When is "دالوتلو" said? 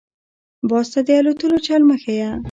1.07-1.57